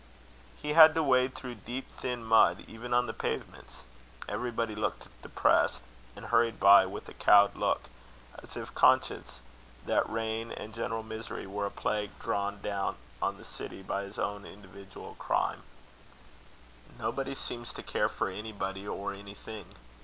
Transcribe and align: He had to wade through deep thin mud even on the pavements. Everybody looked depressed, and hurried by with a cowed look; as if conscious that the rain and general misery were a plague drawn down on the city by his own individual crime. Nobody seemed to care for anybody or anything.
He 0.59 0.73
had 0.73 0.95
to 0.95 1.03
wade 1.03 1.35
through 1.35 1.53
deep 1.61 1.85
thin 1.99 2.23
mud 2.23 2.65
even 2.67 2.91
on 2.91 3.05
the 3.05 3.13
pavements. 3.13 3.81
Everybody 4.27 4.73
looked 4.73 5.09
depressed, 5.21 5.83
and 6.15 6.25
hurried 6.25 6.59
by 6.59 6.87
with 6.87 7.07
a 7.07 7.13
cowed 7.13 7.55
look; 7.55 7.81
as 8.41 8.57
if 8.57 8.73
conscious 8.73 9.41
that 9.85 10.07
the 10.07 10.11
rain 10.11 10.51
and 10.53 10.73
general 10.73 11.03
misery 11.03 11.45
were 11.45 11.67
a 11.67 11.69
plague 11.69 12.09
drawn 12.19 12.59
down 12.61 12.95
on 13.21 13.37
the 13.37 13.45
city 13.45 13.83
by 13.83 14.01
his 14.01 14.17
own 14.17 14.43
individual 14.43 15.13
crime. 15.19 15.61
Nobody 16.97 17.35
seemed 17.35 17.67
to 17.67 17.83
care 17.83 18.09
for 18.09 18.27
anybody 18.27 18.87
or 18.87 19.13
anything. 19.13 19.65